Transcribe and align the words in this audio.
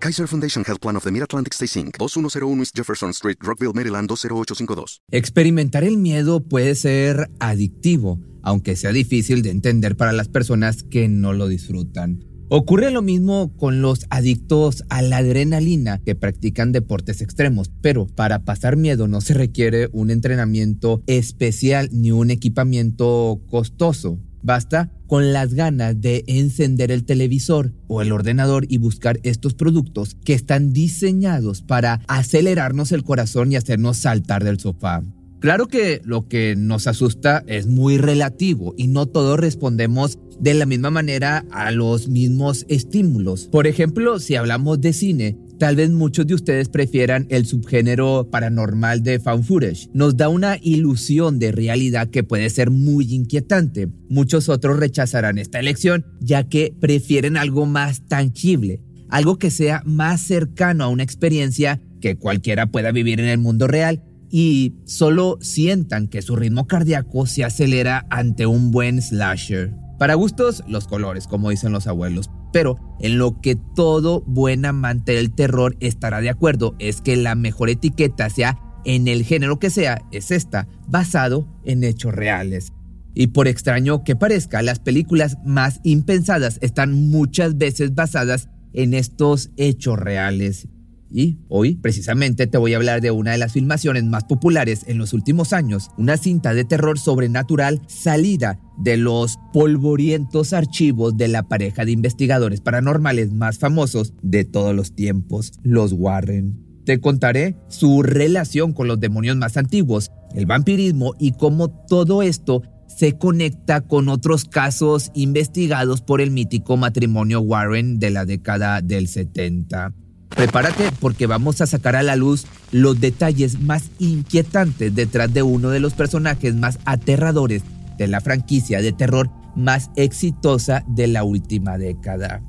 Kaiser 0.00 0.28
Foundation 0.28 0.64
Health 0.64 0.80
Plan 0.80 0.96
of 0.96 1.02
the 1.02 1.10
Mid-Atlantic 1.10 1.54
Stay 1.54 1.66
Inc., 1.82 1.98
2101 1.98 2.60
East 2.60 2.76
Jefferson 2.76 3.10
Street, 3.10 3.36
Rockville, 3.40 3.72
Maryland 3.74 4.08
20852. 4.08 5.02
Experimentar 5.10 5.82
el 5.82 5.96
miedo 5.96 6.40
puede 6.40 6.74
ser 6.76 7.30
adictivo, 7.40 8.20
aunque 8.42 8.76
sea 8.76 8.92
difícil 8.92 9.42
de 9.42 9.50
entender 9.50 9.96
para 9.96 10.12
las 10.12 10.28
personas 10.28 10.84
que 10.84 11.08
no 11.08 11.32
lo 11.32 11.48
disfrutan. 11.48 12.24
Ocurre 12.50 12.90
lo 12.90 13.02
mismo 13.02 13.54
con 13.56 13.82
los 13.82 14.06
adictos 14.08 14.84
a 14.88 15.02
la 15.02 15.18
adrenalina 15.18 15.98
que 15.98 16.14
practican 16.14 16.72
deportes 16.72 17.20
extremos, 17.20 17.70
pero 17.82 18.06
para 18.06 18.44
pasar 18.44 18.76
miedo 18.76 19.06
no 19.06 19.20
se 19.20 19.34
requiere 19.34 19.90
un 19.92 20.10
entrenamiento 20.10 21.02
especial 21.06 21.90
ni 21.92 22.10
un 22.10 22.30
equipamiento 22.30 23.42
costoso. 23.50 24.18
Basta 24.42 24.92
con 25.08 25.32
las 25.32 25.54
ganas 25.54 26.00
de 26.00 26.22
encender 26.28 26.92
el 26.92 27.04
televisor 27.04 27.72
o 27.88 28.02
el 28.02 28.12
ordenador 28.12 28.66
y 28.68 28.78
buscar 28.78 29.18
estos 29.24 29.54
productos 29.54 30.16
que 30.24 30.34
están 30.34 30.72
diseñados 30.72 31.62
para 31.62 32.02
acelerarnos 32.06 32.92
el 32.92 33.02
corazón 33.02 33.50
y 33.50 33.56
hacernos 33.56 33.96
saltar 33.96 34.44
del 34.44 34.60
sofá. 34.60 35.02
Claro 35.40 35.68
que 35.68 36.00
lo 36.04 36.28
que 36.28 36.56
nos 36.56 36.86
asusta 36.86 37.44
es 37.46 37.66
muy 37.66 37.96
relativo 37.96 38.74
y 38.76 38.88
no 38.88 39.06
todos 39.06 39.38
respondemos 39.38 40.18
de 40.40 40.54
la 40.54 40.66
misma 40.66 40.90
manera 40.90 41.44
a 41.52 41.70
los 41.70 42.08
mismos 42.08 42.66
estímulos. 42.68 43.46
Por 43.46 43.66
ejemplo, 43.66 44.18
si 44.18 44.34
hablamos 44.34 44.80
de 44.80 44.92
cine, 44.92 45.38
Tal 45.58 45.74
vez 45.74 45.90
muchos 45.90 46.24
de 46.28 46.34
ustedes 46.34 46.68
prefieran 46.68 47.26
el 47.30 47.44
subgénero 47.44 48.28
paranormal 48.30 49.02
de 49.02 49.18
found 49.18 49.44
footage. 49.44 49.88
Nos 49.92 50.16
da 50.16 50.28
una 50.28 50.56
ilusión 50.62 51.40
de 51.40 51.50
realidad 51.50 52.10
que 52.10 52.22
puede 52.22 52.48
ser 52.48 52.70
muy 52.70 53.12
inquietante. 53.12 53.88
Muchos 54.08 54.48
otros 54.48 54.78
rechazarán 54.78 55.36
esta 55.36 55.58
elección 55.58 56.06
ya 56.20 56.44
que 56.44 56.72
prefieren 56.78 57.36
algo 57.36 57.66
más 57.66 58.06
tangible, 58.06 58.80
algo 59.08 59.38
que 59.38 59.50
sea 59.50 59.82
más 59.84 60.20
cercano 60.20 60.84
a 60.84 60.88
una 60.88 61.02
experiencia 61.02 61.80
que 62.00 62.16
cualquiera 62.16 62.70
pueda 62.70 62.92
vivir 62.92 63.18
en 63.18 63.26
el 63.26 63.38
mundo 63.38 63.66
real 63.66 64.04
y 64.30 64.74
solo 64.84 65.38
sientan 65.40 66.06
que 66.06 66.22
su 66.22 66.36
ritmo 66.36 66.68
cardíaco 66.68 67.26
se 67.26 67.42
acelera 67.42 68.06
ante 68.10 68.46
un 68.46 68.70
buen 68.70 69.02
slasher. 69.02 69.74
Para 69.98 70.14
gustos, 70.14 70.62
los 70.68 70.86
colores, 70.86 71.26
como 71.26 71.50
dicen 71.50 71.72
los 71.72 71.88
abuelos. 71.88 72.30
Pero 72.52 72.78
en 73.00 73.18
lo 73.18 73.40
que 73.40 73.56
todo 73.56 74.22
buen 74.26 74.64
amante 74.64 75.12
del 75.12 75.34
terror 75.34 75.76
estará 75.80 76.20
de 76.20 76.30
acuerdo 76.30 76.74
es 76.78 77.00
que 77.00 77.16
la 77.16 77.34
mejor 77.34 77.70
etiqueta, 77.70 78.30
sea 78.30 78.58
en 78.84 79.08
el 79.08 79.24
género 79.24 79.58
que 79.58 79.70
sea, 79.70 80.02
es 80.12 80.30
esta, 80.30 80.66
basado 80.86 81.46
en 81.64 81.84
hechos 81.84 82.14
reales. 82.14 82.72
Y 83.14 83.28
por 83.28 83.48
extraño 83.48 84.04
que 84.04 84.16
parezca, 84.16 84.62
las 84.62 84.78
películas 84.78 85.38
más 85.44 85.80
impensadas 85.82 86.58
están 86.62 87.10
muchas 87.10 87.58
veces 87.58 87.94
basadas 87.94 88.48
en 88.72 88.94
estos 88.94 89.50
hechos 89.56 89.98
reales. 89.98 90.68
Y 91.10 91.38
hoy 91.48 91.76
precisamente 91.76 92.46
te 92.46 92.58
voy 92.58 92.74
a 92.74 92.76
hablar 92.76 93.00
de 93.00 93.10
una 93.10 93.32
de 93.32 93.38
las 93.38 93.52
filmaciones 93.52 94.04
más 94.04 94.24
populares 94.24 94.84
en 94.86 94.98
los 94.98 95.12
últimos 95.12 95.52
años, 95.52 95.88
una 95.96 96.16
cinta 96.16 96.52
de 96.52 96.64
terror 96.64 96.98
sobrenatural 96.98 97.80
salida 97.86 98.60
de 98.76 98.96
los 98.96 99.38
polvorientos 99.52 100.52
archivos 100.52 101.16
de 101.16 101.28
la 101.28 101.44
pareja 101.44 101.84
de 101.84 101.92
investigadores 101.92 102.60
paranormales 102.60 103.32
más 103.32 103.58
famosos 103.58 104.12
de 104.22 104.44
todos 104.44 104.74
los 104.74 104.94
tiempos, 104.94 105.52
los 105.62 105.92
Warren. 105.92 106.64
Te 106.84 107.00
contaré 107.00 107.56
su 107.68 108.02
relación 108.02 108.72
con 108.72 108.88
los 108.88 109.00
demonios 109.00 109.36
más 109.36 109.56
antiguos, 109.56 110.10
el 110.34 110.46
vampirismo 110.46 111.14
y 111.18 111.32
cómo 111.32 111.68
todo 111.68 112.22
esto 112.22 112.62
se 112.86 113.18
conecta 113.18 113.82
con 113.82 114.08
otros 114.08 114.44
casos 114.44 115.10
investigados 115.14 116.00
por 116.00 116.20
el 116.20 116.30
mítico 116.30 116.76
matrimonio 116.76 117.40
Warren 117.40 117.98
de 117.98 118.10
la 118.10 118.24
década 118.24 118.80
del 118.80 119.08
70. 119.08 119.92
Prepárate 120.30 120.90
porque 121.00 121.26
vamos 121.26 121.60
a 121.60 121.66
sacar 121.66 121.96
a 121.96 122.02
la 122.02 122.16
luz 122.16 122.46
los 122.70 123.00
detalles 123.00 123.60
más 123.60 123.90
inquietantes 123.98 124.94
detrás 124.94 125.32
de 125.32 125.42
uno 125.42 125.70
de 125.70 125.80
los 125.80 125.94
personajes 125.94 126.54
más 126.54 126.78
aterradores 126.84 127.62
de 127.96 128.08
la 128.08 128.20
franquicia 128.20 128.80
de 128.80 128.92
terror 128.92 129.30
más 129.56 129.90
exitosa 129.96 130.84
de 130.86 131.08
la 131.08 131.24
última 131.24 131.78
década. 131.78 132.42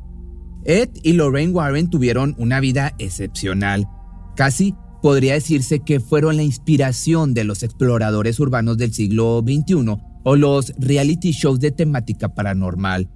Ed 0.66 0.90
y 1.04 1.14
Lorraine 1.14 1.54
Warren 1.54 1.90
tuvieron 1.90 2.36
una 2.38 2.60
vida 2.60 2.94
excepcional. 3.00 3.88
Casi 4.36 4.76
podría 5.02 5.34
decirse 5.34 5.80
que 5.80 6.00
fueron 6.00 6.38
la 6.38 6.44
inspiración 6.44 7.34
de 7.34 7.46
los 7.46 7.64
exploradores 7.64 8.40
urbanos 8.40 8.78
del 8.78 8.94
siglo 8.94 9.42
XXI 9.44 9.98
o 10.24 10.36
los 10.36 10.74
reality 10.78 11.32
shows 11.32 11.60
de 11.60 11.72
temática 11.72 12.36
paranormal. 12.36 13.10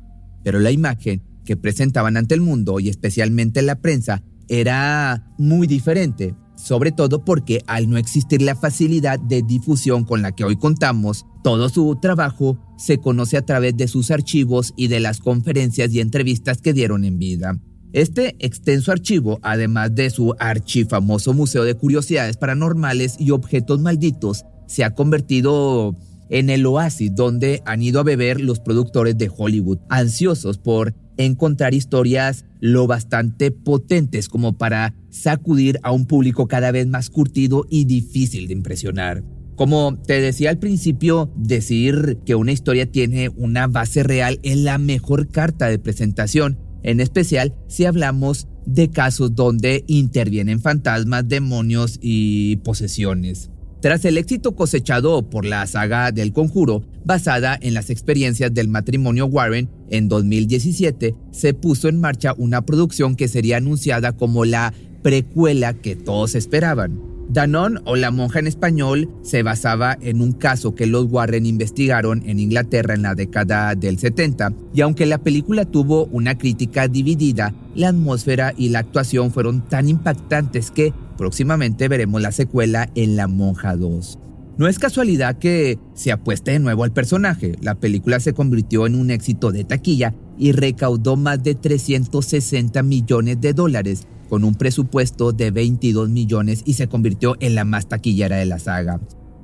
Pero 0.43 0.59
la 0.59 0.71
imagen 0.71 1.21
que 1.45 1.57
presentaban 1.57 2.17
ante 2.17 2.35
el 2.35 2.41
mundo 2.41 2.79
y 2.79 2.89
especialmente 2.89 3.61
la 3.61 3.75
prensa 3.75 4.23
era 4.47 5.33
muy 5.37 5.67
diferente, 5.67 6.35
sobre 6.55 6.91
todo 6.91 7.25
porque 7.25 7.61
al 7.67 7.89
no 7.89 7.97
existir 7.97 8.41
la 8.41 8.55
facilidad 8.55 9.19
de 9.19 9.41
difusión 9.41 10.05
con 10.05 10.21
la 10.21 10.31
que 10.31 10.45
hoy 10.45 10.55
contamos, 10.55 11.25
todo 11.43 11.69
su 11.69 11.97
trabajo 12.01 12.57
se 12.77 12.97
conoce 12.97 13.37
a 13.37 13.45
través 13.45 13.75
de 13.75 13.87
sus 13.87 14.11
archivos 14.11 14.73
y 14.77 14.87
de 14.87 14.99
las 14.99 15.19
conferencias 15.19 15.93
y 15.93 15.99
entrevistas 15.99 16.61
que 16.61 16.73
dieron 16.73 17.03
en 17.03 17.19
vida. 17.19 17.59
Este 17.91 18.35
extenso 18.39 18.91
archivo, 18.91 19.39
además 19.43 19.93
de 19.93 20.09
su 20.09 20.33
archifamoso 20.39 21.33
Museo 21.33 21.63
de 21.63 21.75
Curiosidades 21.75 22.37
Paranormales 22.37 23.15
y 23.19 23.31
Objetos 23.31 23.81
Malditos, 23.81 24.45
se 24.67 24.83
ha 24.83 24.95
convertido 24.95 25.95
en 26.29 26.49
el 26.49 26.65
oasis 26.65 27.13
donde 27.13 27.61
han 27.65 27.83
ido 27.83 27.99
a 27.99 28.03
beber 28.03 28.41
los 28.41 28.59
productores 28.59 29.17
de 29.17 29.29
Hollywood, 29.35 29.77
ansiosos 29.89 30.57
por 30.57 30.95
encontrar 31.17 31.73
historias 31.73 32.45
lo 32.59 32.87
bastante 32.87 33.51
potentes 33.51 34.29
como 34.29 34.57
para 34.57 34.95
sacudir 35.09 35.79
a 35.83 35.91
un 35.91 36.05
público 36.05 36.47
cada 36.47 36.71
vez 36.71 36.87
más 36.87 37.09
curtido 37.09 37.65
y 37.69 37.85
difícil 37.85 38.47
de 38.47 38.53
impresionar. 38.53 39.23
Como 39.55 39.97
te 40.01 40.19
decía 40.19 40.49
al 40.49 40.57
principio, 40.57 41.31
decir 41.35 42.19
que 42.25 42.35
una 42.35 42.51
historia 42.51 42.89
tiene 42.89 43.29
una 43.29 43.67
base 43.67 44.01
real 44.01 44.39
es 44.41 44.57
la 44.57 44.79
mejor 44.79 45.29
carta 45.29 45.67
de 45.67 45.77
presentación, 45.77 46.59
en 46.81 46.99
especial 46.99 47.55
si 47.67 47.85
hablamos 47.85 48.47
de 48.65 48.89
casos 48.89 49.35
donde 49.35 49.83
intervienen 49.87 50.59
fantasmas, 50.59 51.27
demonios 51.27 51.99
y 52.01 52.57
posesiones. 52.57 53.51
Tras 53.83 54.05
el 54.05 54.17
éxito 54.17 54.55
cosechado 54.55 55.29
por 55.29 55.43
la 55.43 55.67
saga 55.67 56.13
del 56.13 56.31
conjuro, 56.31 56.85
basada 57.03 57.59
en 57.61 57.73
las 57.73 57.89
experiencias 57.89 58.53
del 58.53 58.69
matrimonio 58.69 59.25
Warren, 59.25 59.69
en 59.89 60.07
2017 60.07 61.13
se 61.31 61.53
puso 61.53 61.89
en 61.89 61.99
marcha 61.99 62.33
una 62.37 62.61
producción 62.61 63.17
que 63.17 63.27
sería 63.27 63.57
anunciada 63.57 64.13
como 64.13 64.45
la 64.45 64.73
precuela 65.01 65.73
que 65.73 65.97
todos 65.97 66.33
esperaban. 66.33 67.12
Danon 67.33 67.81
o 67.85 67.95
La 67.95 68.11
monja 68.11 68.37
en 68.37 68.45
español 68.45 69.09
se 69.23 69.41
basaba 69.41 69.97
en 69.99 70.21
un 70.21 70.33
caso 70.33 70.75
que 70.75 70.85
los 70.85 71.11
Warren 71.11 71.47
investigaron 71.47 72.21
en 72.27 72.39
Inglaterra 72.39 72.93
en 72.93 73.01
la 73.01 73.15
década 73.15 73.73
del 73.73 73.97
70 73.97 74.53
y 74.75 74.81
aunque 74.81 75.07
la 75.07 75.17
película 75.17 75.65
tuvo 75.65 76.05
una 76.05 76.37
crítica 76.37 76.87
dividida, 76.87 77.55
la 77.73 77.87
atmósfera 77.87 78.53
y 78.55 78.69
la 78.69 78.79
actuación 78.79 79.31
fueron 79.31 79.67
tan 79.67 79.89
impactantes 79.89 80.69
que 80.69 80.93
próximamente 81.17 81.87
veremos 81.87 82.21
la 82.21 82.31
secuela 82.31 82.91
en 82.93 83.15
La 83.15 83.27
monja 83.27 83.75
2. 83.75 84.19
No 84.59 84.67
es 84.67 84.77
casualidad 84.77 85.39
que 85.39 85.79
se 85.95 86.11
apueste 86.11 86.51
de 86.51 86.59
nuevo 86.59 86.83
al 86.83 86.93
personaje. 86.93 87.55
La 87.61 87.73
película 87.73 88.19
se 88.19 88.33
convirtió 88.33 88.85
en 88.85 88.93
un 88.93 89.09
éxito 89.09 89.51
de 89.51 89.63
taquilla 89.63 90.13
y 90.37 90.51
recaudó 90.51 91.15
más 91.15 91.41
de 91.41 91.55
360 91.55 92.83
millones 92.83 93.41
de 93.41 93.53
dólares 93.53 94.05
con 94.33 94.43
un 94.45 94.55
presupuesto 94.55 95.31
de 95.31 95.51
22 95.51 96.09
millones 96.09 96.63
y 96.65 96.73
se 96.73 96.87
convirtió 96.87 97.35
en 97.39 97.53
la 97.53 97.65
más 97.65 97.87
taquillera 97.87 98.37
de 98.37 98.47
la 98.47 98.57
saga. 98.57 98.99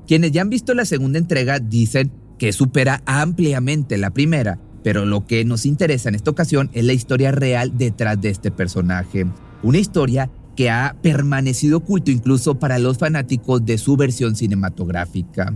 Quienes 0.08 0.32
ya 0.32 0.42
han 0.42 0.50
visto 0.50 0.74
la 0.74 0.84
segunda 0.84 1.20
entrega 1.20 1.60
dicen 1.60 2.12
que 2.40 2.52
supera 2.54 3.04
ampliamente 3.06 4.00
la 4.00 4.10
primera, 4.10 4.60
pero 4.84 5.06
lo 5.06 5.28
que 5.28 5.46
nos 5.46 5.68
interesa 5.68 6.10
en 6.10 6.16
esta 6.16 6.32
ocasión 6.32 6.72
es 6.74 6.86
la 6.86 6.94
historia 6.94 7.32
real 7.32 7.78
detrás 7.78 8.20
de 8.20 8.30
este 8.30 8.50
personaje. 8.50 9.28
Una 9.62 9.78
historia 9.78 10.32
que 10.56 10.72
ha 10.72 10.96
permanecido 11.04 11.78
oculto 11.78 12.10
incluso 12.10 12.58
para 12.58 12.80
los 12.80 12.98
fanáticos 12.98 13.64
de 13.64 13.78
su 13.78 13.96
versión 13.96 14.36
cinematográfica. 14.36 15.54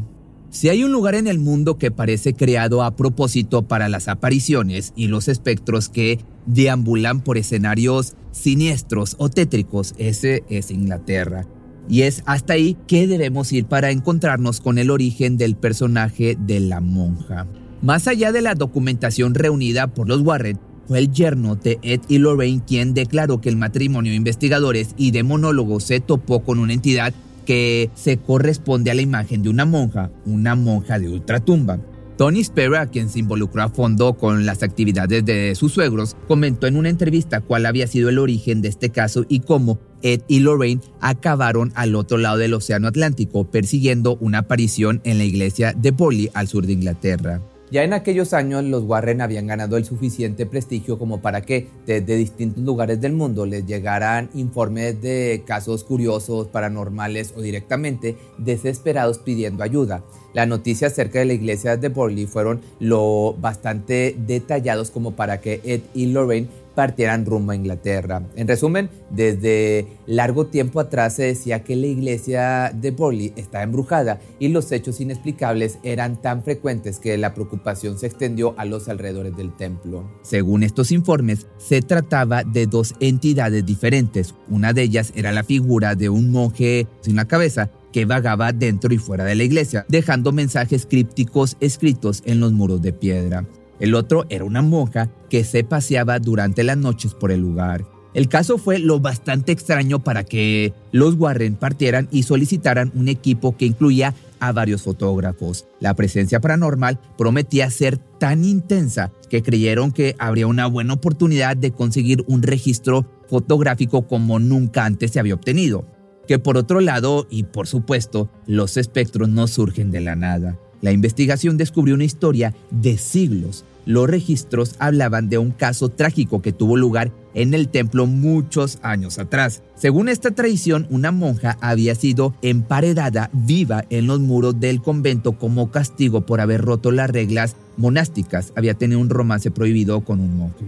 Si 0.53 0.69
hay 0.69 0.83
un 0.83 0.91
lugar 0.91 1.15
en 1.15 1.25
el 1.25 1.39
mundo 1.39 1.79
que 1.79 1.89
parece 1.89 2.35
creado 2.35 2.83
a 2.83 2.95
propósito 2.95 3.63
para 3.63 3.89
las 3.89 4.07
apariciones 4.07 4.93
y 4.95 5.07
los 5.07 5.27
espectros 5.27 5.89
que 5.89 6.19
deambulan 6.45 7.21
por 7.21 7.39
escenarios 7.39 8.13
siniestros 8.31 9.15
o 9.17 9.29
tétricos, 9.29 9.95
ese 9.97 10.43
es 10.49 10.69
Inglaterra. 10.69 11.47
Y 11.89 12.03
es 12.03 12.21
hasta 12.27 12.53
ahí 12.53 12.77
que 12.85 13.07
debemos 13.07 13.51
ir 13.51 13.65
para 13.65 13.89
encontrarnos 13.89 14.61
con 14.61 14.77
el 14.77 14.91
origen 14.91 15.37
del 15.37 15.55
personaje 15.55 16.37
de 16.39 16.59
la 16.59 16.81
monja. 16.81 17.47
Más 17.81 18.07
allá 18.07 18.31
de 18.31 18.43
la 18.43 18.53
documentación 18.53 19.33
reunida 19.33 19.87
por 19.87 20.07
los 20.07 20.21
Warren, 20.21 20.59
fue 20.87 20.99
el 20.99 21.11
yerno 21.11 21.55
de 21.55 21.79
Ed 21.81 22.01
y 22.09 22.19
Lorraine 22.19 22.61
quien 22.63 22.93
declaró 22.93 23.41
que 23.41 23.49
el 23.49 23.57
matrimonio 23.57 24.11
de 24.11 24.17
investigadores 24.17 24.93
y 24.97 25.09
de 25.09 25.23
monólogos 25.23 25.85
se 25.85 25.99
topó 25.99 26.43
con 26.43 26.59
una 26.59 26.73
entidad 26.73 27.11
que 27.45 27.89
se 27.93 28.17
corresponde 28.17 28.91
a 28.91 28.93
la 28.93 29.01
imagen 29.01 29.43
de 29.43 29.49
una 29.49 29.65
monja, 29.65 30.11
una 30.25 30.55
monja 30.55 30.99
de 30.99 31.09
ultratumba. 31.09 31.79
Tony 32.17 32.43
Spera, 32.43 32.87
quien 32.87 33.09
se 33.09 33.19
involucró 33.19 33.63
a 33.63 33.69
fondo 33.69 34.13
con 34.13 34.45
las 34.45 34.61
actividades 34.61 35.25
de 35.25 35.55
sus 35.55 35.73
suegros, 35.73 36.15
comentó 36.27 36.67
en 36.67 36.77
una 36.77 36.89
entrevista 36.89 37.41
cuál 37.41 37.65
había 37.65 37.87
sido 37.87 38.09
el 38.09 38.19
origen 38.19 38.61
de 38.61 38.67
este 38.67 38.89
caso 38.89 39.25
y 39.27 39.39
cómo 39.39 39.79
Ed 40.03 40.21
y 40.27 40.39
Lorraine 40.41 40.81
acabaron 41.01 41.71
al 41.75 41.95
otro 41.95 42.17
lado 42.17 42.37
del 42.37 42.53
Océano 42.53 42.87
Atlántico 42.87 43.49
persiguiendo 43.49 44.17
una 44.19 44.39
aparición 44.39 45.01
en 45.05 45.17
la 45.17 45.23
iglesia 45.23 45.73
de 45.73 45.91
Bolly 45.91 46.29
al 46.33 46.47
sur 46.47 46.67
de 46.67 46.73
Inglaterra. 46.73 47.41
Ya 47.73 47.83
en 47.83 47.93
aquellos 47.93 48.33
años 48.33 48.63
los 48.63 48.83
Warren 48.83 49.19
habían 49.19 49.47
ganado 49.47 49.77
el 49.77 49.83
suficiente 49.83 50.45
prestigio 50.45 50.99
como 50.99 51.23
para 51.23 51.41
que 51.41 51.69
desde 51.87 52.17
distintos 52.17 52.63
lugares 52.63 53.01
del 53.01 53.13
mundo 53.13 53.47
les 53.47 53.65
llegaran 53.65 54.29
informes 54.35 55.01
de 55.01 55.41
casos 55.43 55.83
curiosos, 55.83 56.49
paranormales 56.49 57.33
o 57.35 57.41
directamente 57.41 58.15
desesperados 58.37 59.17
pidiendo 59.17 59.63
ayuda. 59.63 60.03
Las 60.35 60.47
noticias 60.47 60.91
acerca 60.91 61.17
de 61.17 61.25
la 61.25 61.33
iglesia 61.33 61.75
de 61.75 61.89
Borley 61.89 62.27
fueron 62.27 62.61
lo 62.79 63.33
bastante 63.39 64.15
detallados 64.19 64.91
como 64.91 65.15
para 65.15 65.41
que 65.41 65.59
Ed 65.63 65.81
y 65.95 66.05
Lorraine 66.05 66.49
partieran 66.75 67.25
rumbo 67.25 67.51
a 67.51 67.55
Inglaterra. 67.55 68.23
En 68.35 68.47
resumen, 68.47 68.89
desde 69.09 69.87
largo 70.05 70.47
tiempo 70.47 70.79
atrás 70.79 71.15
se 71.15 71.23
decía 71.23 71.63
que 71.63 71.75
la 71.75 71.87
iglesia 71.87 72.71
de 72.73 72.91
Borley 72.91 73.33
estaba 73.35 73.63
embrujada 73.63 74.19
y 74.39 74.49
los 74.49 74.71
hechos 74.71 74.99
inexplicables 75.01 75.79
eran 75.83 76.21
tan 76.21 76.43
frecuentes 76.43 76.99
que 76.99 77.17
la 77.17 77.33
preocupación 77.33 77.97
se 77.97 78.07
extendió 78.07 78.55
a 78.57 78.65
los 78.65 78.89
alrededores 78.89 79.35
del 79.35 79.55
templo. 79.55 80.09
Según 80.23 80.63
estos 80.63 80.91
informes, 80.91 81.47
se 81.57 81.81
trataba 81.81 82.43
de 82.43 82.67
dos 82.67 82.95
entidades 82.99 83.65
diferentes. 83.65 84.33
Una 84.49 84.73
de 84.73 84.83
ellas 84.83 85.13
era 85.15 85.31
la 85.31 85.43
figura 85.43 85.95
de 85.95 86.09
un 86.09 86.31
monje 86.31 86.87
sin 87.01 87.15
la 87.15 87.25
cabeza 87.25 87.69
que 87.91 88.05
vagaba 88.05 88.51
dentro 88.51 88.93
y 88.93 88.97
fuera 88.97 89.23
de 89.23 89.35
la 89.35 89.43
iglesia, 89.43 89.85
dejando 89.87 90.31
mensajes 90.31 90.85
crípticos 90.85 91.55
escritos 91.59 92.23
en 92.25 92.39
los 92.39 92.51
muros 92.51 92.81
de 92.81 92.91
piedra. 92.91 93.45
El 93.83 93.95
otro 93.95 94.25
era 94.29 94.45
una 94.45 94.61
monja 94.61 95.09
que 95.29 95.43
se 95.43 95.65
paseaba 95.65 96.17
durante 96.19 96.63
las 96.63 96.77
noches 96.77 97.13
por 97.13 97.33
el 97.33 97.41
lugar. 97.41 97.83
El 98.13 98.29
caso 98.29 98.57
fue 98.57 98.79
lo 98.79 99.01
bastante 99.01 99.51
extraño 99.51 100.01
para 100.01 100.23
que 100.23 100.71
los 100.93 101.15
Warren 101.15 101.55
partieran 101.55 102.07
y 102.09 102.23
solicitaran 102.23 102.93
un 102.95 103.09
equipo 103.09 103.57
que 103.57 103.65
incluía 103.65 104.15
a 104.39 104.53
varios 104.53 104.83
fotógrafos. 104.83 105.65
La 105.81 105.95
presencia 105.95 106.39
paranormal 106.39 106.97
prometía 107.17 107.69
ser 107.69 107.97
tan 107.97 108.45
intensa 108.45 109.11
que 109.29 109.43
creyeron 109.43 109.91
que 109.91 110.15
habría 110.17 110.47
una 110.47 110.67
buena 110.67 110.93
oportunidad 110.93 111.57
de 111.57 111.71
conseguir 111.71 112.23
un 112.25 112.41
registro 112.41 113.05
fotográfico 113.27 114.07
como 114.07 114.39
nunca 114.39 114.85
antes 114.85 115.11
se 115.11 115.19
había 115.19 115.33
obtenido. 115.33 115.85
Que 116.25 116.39
por 116.39 116.55
otro 116.55 116.79
lado, 116.79 117.27
y 117.29 117.43
por 117.43 117.67
supuesto, 117.67 118.29
los 118.47 118.77
espectros 118.77 119.27
no 119.27 119.45
surgen 119.47 119.91
de 119.91 119.99
la 119.99 120.15
nada. 120.15 120.57
La 120.79 120.93
investigación 120.93 121.57
descubrió 121.57 121.95
una 121.95 122.05
historia 122.05 122.53
de 122.69 122.97
siglos. 122.97 123.65
Los 123.85 124.09
registros 124.09 124.75
hablaban 124.79 125.29
de 125.29 125.37
un 125.37 125.51
caso 125.51 125.89
trágico 125.89 126.41
que 126.41 126.53
tuvo 126.53 126.77
lugar 126.77 127.11
en 127.33 127.53
el 127.53 127.67
templo 127.67 128.05
muchos 128.05 128.79
años 128.81 129.19
atrás. 129.19 129.61
Según 129.75 130.07
esta 130.07 130.31
tradición, 130.31 130.87
una 130.89 131.11
monja 131.11 131.57
había 131.61 131.95
sido 131.95 132.33
emparedada 132.41 133.29
viva 133.33 133.83
en 133.89 134.07
los 134.07 134.19
muros 134.19 134.59
del 134.59 134.81
convento 134.81 135.33
como 135.33 135.71
castigo 135.71 136.25
por 136.25 136.39
haber 136.39 136.61
roto 136.61 136.91
las 136.91 137.09
reglas 137.09 137.55
monásticas. 137.77 138.53
Había 138.55 138.75
tenido 138.75 138.99
un 138.99 139.09
romance 139.09 139.51
prohibido 139.51 140.01
con 140.01 140.19
un 140.19 140.37
monje. 140.37 140.65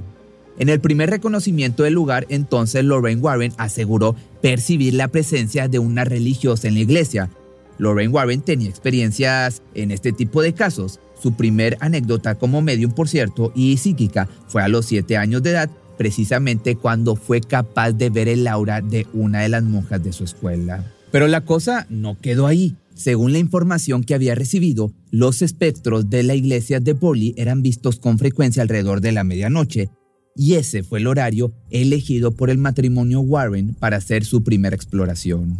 En 0.57 0.69
el 0.69 0.79
primer 0.79 1.09
reconocimiento 1.09 1.83
del 1.83 1.93
lugar, 1.93 2.25
entonces 2.29 2.83
Lorraine 2.83 3.21
Warren 3.21 3.53
aseguró 3.57 4.15
percibir 4.41 4.93
la 4.93 5.09
presencia 5.09 5.67
de 5.67 5.79
una 5.79 6.05
religiosa 6.05 6.67
en 6.67 6.75
la 6.75 6.79
iglesia. 6.81 7.29
Lorraine 7.77 8.13
Warren 8.13 8.41
tenía 8.41 8.69
experiencias 8.69 9.61
en 9.73 9.91
este 9.91 10.13
tipo 10.13 10.41
de 10.41 10.53
casos. 10.53 10.99
Su 11.25 11.33
primer 11.33 11.75
anécdota 11.79 12.35
como 12.35 12.61
medium, 12.61 12.91
por 12.91 13.09
cierto, 13.09 13.51
y 13.55 13.77
psíquica 13.77 14.29
fue 14.47 14.61
a 14.61 14.67
los 14.67 14.85
7 14.85 15.17
años 15.17 15.41
de 15.41 15.49
edad, 15.49 15.71
precisamente 15.97 16.75
cuando 16.75 17.15
fue 17.15 17.41
capaz 17.41 17.93
de 17.93 18.11
ver 18.11 18.27
el 18.27 18.45
aura 18.45 18.81
de 18.81 19.07
una 19.11 19.41
de 19.41 19.49
las 19.49 19.63
monjas 19.63 20.03
de 20.03 20.13
su 20.13 20.23
escuela. 20.23 20.85
Pero 21.11 21.27
la 21.27 21.41
cosa 21.41 21.87
no 21.89 22.15
quedó 22.21 22.45
ahí. 22.45 22.75
Según 22.93 23.33
la 23.33 23.39
información 23.39 24.03
que 24.03 24.13
había 24.13 24.35
recibido, 24.35 24.91
los 25.09 25.41
espectros 25.41 26.11
de 26.11 26.21
la 26.21 26.35
iglesia 26.35 26.79
de 26.79 26.93
Polly 26.93 27.33
eran 27.37 27.63
vistos 27.63 27.97
con 27.97 28.19
frecuencia 28.19 28.61
alrededor 28.61 29.01
de 29.01 29.11
la 29.11 29.23
medianoche, 29.23 29.89
y 30.35 30.53
ese 30.53 30.83
fue 30.83 30.99
el 30.99 31.07
horario 31.07 31.55
elegido 31.71 32.33
por 32.33 32.51
el 32.51 32.59
matrimonio 32.59 33.21
Warren 33.21 33.73
para 33.73 33.97
hacer 33.97 34.25
su 34.25 34.43
primera 34.43 34.75
exploración. 34.75 35.57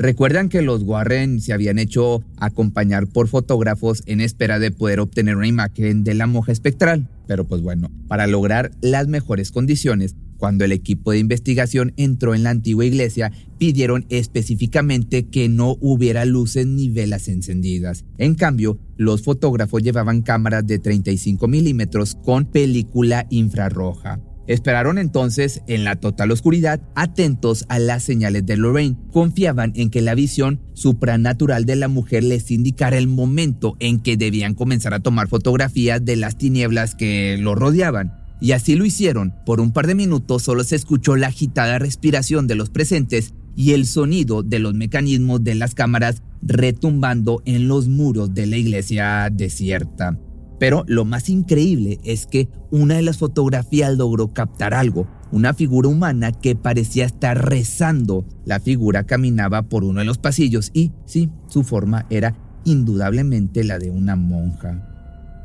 Recuerdan 0.00 0.48
que 0.48 0.62
los 0.62 0.82
Warren 0.82 1.42
se 1.42 1.52
habían 1.52 1.78
hecho 1.78 2.24
acompañar 2.38 3.06
por 3.06 3.28
fotógrafos 3.28 4.02
en 4.06 4.22
espera 4.22 4.58
de 4.58 4.70
poder 4.70 4.98
obtener 4.98 5.36
una 5.36 5.46
imagen 5.46 6.04
de 6.04 6.14
la 6.14 6.26
monja 6.26 6.52
espectral. 6.52 7.10
Pero 7.26 7.46
pues 7.46 7.60
bueno, 7.60 7.90
para 8.08 8.26
lograr 8.26 8.70
las 8.80 9.08
mejores 9.08 9.50
condiciones, 9.52 10.16
cuando 10.38 10.64
el 10.64 10.72
equipo 10.72 11.12
de 11.12 11.18
investigación 11.18 11.92
entró 11.98 12.34
en 12.34 12.44
la 12.44 12.50
antigua 12.50 12.86
iglesia, 12.86 13.30
pidieron 13.58 14.06
específicamente 14.08 15.28
que 15.28 15.50
no 15.50 15.76
hubiera 15.82 16.24
luces 16.24 16.66
ni 16.66 16.88
velas 16.88 17.28
encendidas. 17.28 18.06
En 18.16 18.34
cambio, 18.36 18.78
los 18.96 19.20
fotógrafos 19.20 19.82
llevaban 19.82 20.22
cámaras 20.22 20.66
de 20.66 20.78
35 20.78 21.46
milímetros 21.46 22.16
con 22.24 22.46
película 22.46 23.26
infrarroja. 23.28 24.18
Esperaron 24.50 24.98
entonces 24.98 25.62
en 25.68 25.84
la 25.84 25.94
total 25.94 26.32
oscuridad, 26.32 26.80
atentos 26.96 27.66
a 27.68 27.78
las 27.78 28.02
señales 28.02 28.44
de 28.46 28.56
Lorraine. 28.56 28.96
Confiaban 29.12 29.72
en 29.76 29.90
que 29.90 30.00
la 30.00 30.16
visión 30.16 30.60
supranatural 30.74 31.66
de 31.66 31.76
la 31.76 31.86
mujer 31.86 32.24
les 32.24 32.50
indicara 32.50 32.98
el 32.98 33.06
momento 33.06 33.76
en 33.78 34.00
que 34.00 34.16
debían 34.16 34.54
comenzar 34.54 34.92
a 34.92 34.98
tomar 34.98 35.28
fotografías 35.28 36.04
de 36.04 36.16
las 36.16 36.36
tinieblas 36.36 36.96
que 36.96 37.38
lo 37.38 37.54
rodeaban. 37.54 38.12
Y 38.40 38.50
así 38.50 38.74
lo 38.74 38.84
hicieron. 38.84 39.36
Por 39.46 39.60
un 39.60 39.72
par 39.72 39.86
de 39.86 39.94
minutos 39.94 40.42
solo 40.42 40.64
se 40.64 40.74
escuchó 40.74 41.14
la 41.14 41.28
agitada 41.28 41.78
respiración 41.78 42.48
de 42.48 42.56
los 42.56 42.70
presentes 42.70 43.34
y 43.54 43.74
el 43.74 43.86
sonido 43.86 44.42
de 44.42 44.58
los 44.58 44.74
mecanismos 44.74 45.44
de 45.44 45.54
las 45.54 45.76
cámaras 45.76 46.24
retumbando 46.42 47.40
en 47.44 47.68
los 47.68 47.86
muros 47.86 48.34
de 48.34 48.48
la 48.48 48.56
iglesia 48.56 49.28
desierta. 49.30 50.18
Pero 50.60 50.84
lo 50.86 51.06
más 51.06 51.30
increíble 51.30 51.98
es 52.04 52.26
que 52.26 52.48
una 52.70 52.96
de 52.96 53.02
las 53.02 53.16
fotografías 53.16 53.96
logró 53.96 54.34
captar 54.34 54.74
algo, 54.74 55.08
una 55.32 55.54
figura 55.54 55.88
humana 55.88 56.32
que 56.32 56.54
parecía 56.54 57.06
estar 57.06 57.48
rezando. 57.48 58.26
La 58.44 58.60
figura 58.60 59.04
caminaba 59.04 59.62
por 59.62 59.84
uno 59.84 60.00
de 60.00 60.04
los 60.04 60.18
pasillos 60.18 60.70
y, 60.74 60.92
sí, 61.06 61.30
su 61.48 61.64
forma 61.64 62.04
era 62.10 62.36
indudablemente 62.64 63.64
la 63.64 63.78
de 63.78 63.90
una 63.90 64.16
monja. 64.16 64.89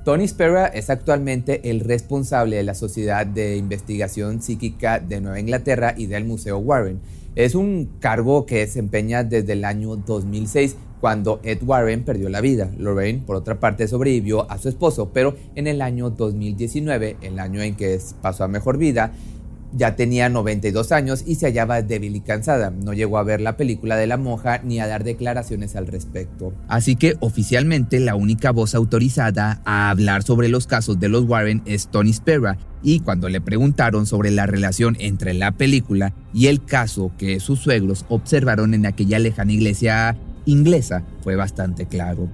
Tony 0.06 0.28
Spera 0.28 0.68
es 0.68 0.92
actualmente 0.92 1.72
el 1.72 1.80
responsable 1.80 2.58
de 2.58 2.64
la 2.64 2.76
Sociedad 2.76 3.26
de 3.26 3.58
Investigación 3.58 4.40
Psíquica 4.40 5.00
de 5.00 5.20
Nueva 5.20 5.40
Inglaterra 5.40 5.96
y 5.98 6.06
del 6.06 6.26
Museo 6.26 6.60
Warren. 6.60 7.00
Es 7.34 7.56
un 7.56 7.90
cargo 8.00 8.46
que 8.46 8.60
desempeña 8.60 9.24
desde 9.24 9.54
el 9.54 9.66
año 9.66 9.96
2006 9.96 10.76
cuando 11.02 11.40
Ed 11.42 11.64
Warren 11.64 12.06
perdió 12.06 12.30
la 12.30 12.40
vida. 12.40 12.70
Lorraine, 12.78 13.24
por 13.26 13.36
otra 13.36 13.60
parte, 13.60 13.88
sobrevivió 13.88 14.50
a 14.52 14.60
su 14.60 14.70
esposo, 14.70 15.10
pero 15.12 15.36
en 15.56 15.66
el 15.66 15.82
año 15.82 16.12
2019, 16.12 17.18
el 17.24 17.40
año 17.40 17.64
en 17.64 17.76
que 17.76 18.00
pasó 18.22 18.44
a 18.44 18.48
mejor 18.48 18.78
vida, 18.78 19.12
ya 19.74 19.96
tenía 19.96 20.30
92 20.30 20.92
años 20.92 21.24
y 21.26 21.36
se 21.36 21.48
hallaba 21.48 21.82
débil 21.82 22.16
y 22.16 22.22
cansada. 22.22 22.72
No 22.72 22.94
llegó 22.94 23.18
a 23.18 23.24
ver 23.24 23.42
la 23.42 23.58
película 23.58 23.96
de 23.98 24.08
la 24.08 24.18
monja 24.18 24.60
ni 24.64 24.80
a 24.80 24.88
dar 24.88 25.04
declaraciones 25.04 25.76
al 25.76 25.88
respecto. 25.88 26.54
Así 26.68 26.96
que 26.96 27.16
oficialmente 27.20 28.00
la 28.00 28.16
única 28.16 28.52
voz 28.52 28.76
autorizada 28.76 29.62
a 29.66 29.90
hablar 29.90 30.24
sobre 30.24 30.50
los 30.50 30.68
casos 30.68 31.00
de 31.00 31.10
los 31.10 31.26
Warren 31.26 31.62
es 31.66 31.88
Tony 31.88 32.14
Spera. 32.14 32.58
Y 32.84 33.00
cuando 33.00 33.30
le 33.30 33.42
preguntaron 33.42 34.06
sobre 34.06 34.32
la 34.32 34.46
relación 34.46 34.96
entre 35.00 35.34
la 35.34 35.52
película 35.52 36.14
y 36.34 36.48
el 36.48 36.64
caso 36.64 37.12
que 37.18 37.40
sus 37.40 37.60
suegros 37.60 38.06
observaron 38.10 38.74
en 38.74 38.86
aquella 38.86 39.20
lejana 39.20 39.52
iglesia 39.52 40.16
inglesa 40.46 41.04
fue 41.22 41.36
bastante 41.36 41.88
claro. 41.88 42.30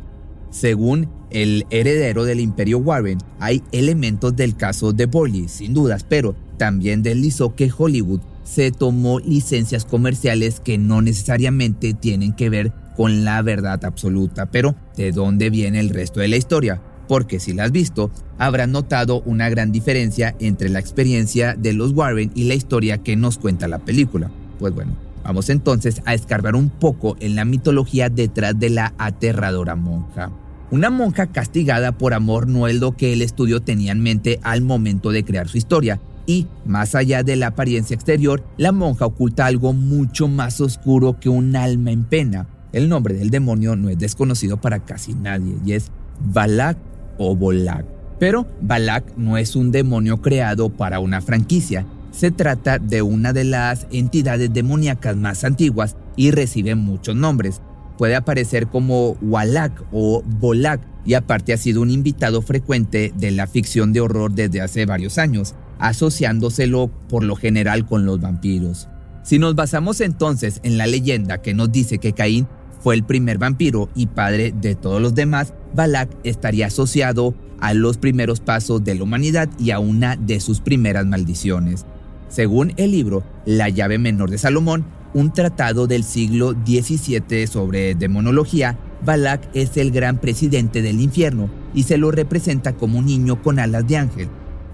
Según 0.49 1.09
el 1.29 1.65
heredero 1.69 2.25
del 2.25 2.41
imperio 2.41 2.79
Warren, 2.79 3.19
hay 3.39 3.63
elementos 3.71 4.35
del 4.35 4.57
caso 4.57 4.91
de 4.91 5.05
Borley, 5.05 5.47
sin 5.47 5.73
dudas, 5.73 6.05
pero 6.07 6.35
también 6.61 7.01
deslizó 7.01 7.55
que 7.55 7.71
Hollywood 7.75 8.19
se 8.43 8.71
tomó 8.71 9.19
licencias 9.19 9.83
comerciales 9.83 10.59
que 10.59 10.77
no 10.77 11.01
necesariamente 11.01 11.95
tienen 11.95 12.33
que 12.33 12.51
ver 12.51 12.71
con 12.95 13.25
la 13.25 13.41
verdad 13.41 13.83
absoluta. 13.83 14.45
Pero, 14.51 14.75
¿de 14.95 15.11
dónde 15.11 15.49
viene 15.49 15.79
el 15.79 15.89
resto 15.89 16.19
de 16.19 16.27
la 16.27 16.37
historia? 16.37 16.79
Porque 17.07 17.39
si 17.39 17.53
la 17.53 17.63
has 17.63 17.71
visto, 17.71 18.11
habrás 18.37 18.69
notado 18.69 19.23
una 19.25 19.49
gran 19.49 19.71
diferencia 19.71 20.35
entre 20.37 20.69
la 20.69 20.77
experiencia 20.77 21.55
de 21.55 21.73
los 21.73 21.93
Warren 21.93 22.31
y 22.35 22.43
la 22.43 22.53
historia 22.53 22.99
que 22.99 23.15
nos 23.15 23.39
cuenta 23.39 23.67
la 23.67 23.79
película. 23.79 24.29
Pues 24.59 24.75
bueno, 24.75 24.95
Vamos 25.23 25.49
entonces 25.49 26.01
a 26.05 26.13
escarbar 26.15 26.55
un 26.55 26.69
poco 26.69 27.15
en 27.19 27.35
la 27.35 27.45
mitología 27.45 28.09
detrás 28.09 28.59
de 28.59 28.71
la 28.71 28.93
aterradora 28.99 29.75
monja. 29.75 30.31
Una 30.71 30.89
monja 30.89 31.27
castigada 31.27 31.91
por 31.91 32.13
amor 32.13 32.47
no 32.47 32.67
es 32.67 32.79
lo 32.79 32.95
que 32.95 33.13
el 33.13 33.21
estudio 33.21 33.61
tenía 33.61 33.91
en 33.91 34.01
mente 34.01 34.39
al 34.41 34.61
momento 34.61 35.11
de 35.11 35.23
crear 35.25 35.47
su 35.47 35.57
historia, 35.57 35.99
y, 36.31 36.47
más 36.65 36.95
allá 36.95 37.23
de 37.23 37.35
la 37.35 37.47
apariencia 37.47 37.93
exterior, 37.93 38.41
la 38.55 38.71
monja 38.71 39.05
oculta 39.05 39.45
algo 39.45 39.73
mucho 39.73 40.29
más 40.29 40.61
oscuro 40.61 41.19
que 41.19 41.27
un 41.27 41.57
alma 41.57 41.91
en 41.91 42.05
pena. 42.05 42.47
El 42.71 42.87
nombre 42.87 43.15
del 43.15 43.29
demonio 43.29 43.75
no 43.75 43.89
es 43.89 43.99
desconocido 43.99 44.55
para 44.55 44.79
casi 44.79 45.13
nadie 45.13 45.57
y 45.65 45.73
es 45.73 45.91
Balak 46.33 46.77
o 47.17 47.35
Bolak. 47.35 47.85
Pero 48.17 48.47
Balak 48.61 49.17
no 49.17 49.37
es 49.37 49.57
un 49.57 49.71
demonio 49.71 50.21
creado 50.21 50.69
para 50.69 50.99
una 51.01 51.19
franquicia. 51.19 51.85
Se 52.11 52.31
trata 52.31 52.79
de 52.79 53.01
una 53.01 53.33
de 53.33 53.43
las 53.43 53.87
entidades 53.91 54.53
demoníacas 54.53 55.17
más 55.17 55.43
antiguas 55.43 55.97
y 56.15 56.31
recibe 56.31 56.75
muchos 56.75 57.15
nombres. 57.15 57.61
Puede 57.97 58.15
aparecer 58.15 58.67
como 58.67 59.17
Walak 59.21 59.83
o 59.91 60.23
Bolak 60.25 60.79
y 61.03 61.15
aparte 61.15 61.51
ha 61.51 61.57
sido 61.57 61.81
un 61.81 61.89
invitado 61.89 62.41
frecuente 62.41 63.11
de 63.17 63.31
la 63.31 63.47
ficción 63.47 63.91
de 63.91 63.99
horror 63.99 64.31
desde 64.31 64.61
hace 64.61 64.85
varios 64.85 65.17
años 65.17 65.55
asociándoselo 65.81 66.89
por 67.09 67.23
lo 67.23 67.35
general 67.35 67.85
con 67.85 68.05
los 68.05 68.21
vampiros. 68.21 68.87
Si 69.23 69.37
nos 69.37 69.55
basamos 69.55 69.99
entonces 69.99 70.61
en 70.63 70.77
la 70.77 70.87
leyenda 70.87 71.41
que 71.41 71.53
nos 71.53 71.71
dice 71.71 71.97
que 71.97 72.13
Caín 72.13 72.47
fue 72.79 72.95
el 72.95 73.03
primer 73.03 73.37
vampiro 73.37 73.89
y 73.93 74.07
padre 74.07 74.53
de 74.59 74.75
todos 74.75 75.01
los 75.01 75.13
demás, 75.13 75.53
Balak 75.75 76.09
estaría 76.23 76.67
asociado 76.67 77.35
a 77.59 77.73
los 77.73 77.97
primeros 77.97 78.39
pasos 78.39 78.83
de 78.83 78.95
la 78.95 79.03
humanidad 79.03 79.49
y 79.59 79.71
a 79.71 79.79
una 79.79 80.15
de 80.15 80.39
sus 80.39 80.61
primeras 80.61 81.05
maldiciones. 81.05 81.85
Según 82.29 82.73
el 82.77 82.91
libro 82.91 83.23
La 83.45 83.69
llave 83.69 83.97
menor 83.97 84.31
de 84.31 84.37
Salomón, 84.37 84.85
un 85.13 85.33
tratado 85.33 85.87
del 85.87 86.03
siglo 86.03 86.53
XVII 86.53 87.45
sobre 87.45 87.93
demonología, 87.95 88.79
Balak 89.05 89.49
es 89.53 89.77
el 89.77 89.91
gran 89.91 90.19
presidente 90.19 90.81
del 90.81 91.01
infierno 91.01 91.49
y 91.73 91.83
se 91.83 91.97
lo 91.97 92.11
representa 92.11 92.73
como 92.73 92.99
un 92.99 93.05
niño 93.05 93.41
con 93.41 93.59
alas 93.59 93.87
de 93.87 93.97
ángel, 93.97 94.29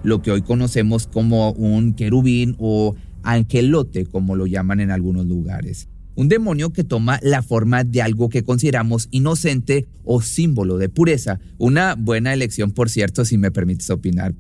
lo 0.08 0.22
que 0.22 0.32
hoy 0.32 0.42
conocemos 0.42 1.06
como 1.06 1.52
un 1.52 1.94
querubín 1.94 2.56
o 2.60 2.96
angelote, 3.24 4.06
como 4.06 4.38
lo 4.38 4.48
llaman 4.48 4.80
en 4.80 4.90
algunos 4.90 5.26
lugares. 5.26 5.90
Un 6.16 6.30
demonio 6.30 6.72
que 6.72 6.86
toma 6.86 7.20
la 7.22 7.42
forma 7.42 7.84
de 7.84 8.02
algo 8.02 8.30
que 8.30 8.42
consideramos 8.42 9.10
inocente 9.12 9.86
o 10.06 10.22
símbolo 10.22 10.78
de 10.78 10.88
pureza. 10.88 11.42
Una 11.58 11.96
buena 11.96 12.34
elección, 12.34 12.72
por 12.72 12.90
cierto, 12.90 13.26
si 13.26 13.38
me 13.38 13.52
permites 13.52 13.90
opinar. 13.90 14.34